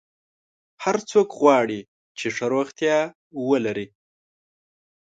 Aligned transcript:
هر 0.83 0.95
څوک 1.11 1.27
غواړي 1.39 1.79
چې 2.17 2.27
ښه 2.35 2.45
روغتیا 2.53 2.97
ولري. 3.49 3.87